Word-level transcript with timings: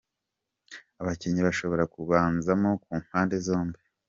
Abakinnyi 1.01 1.41
bashobora 1.47 1.83
Kubanzamo 1.93 2.69
ku 2.83 2.91
mpande 3.03 3.35
zombi:. 3.45 3.79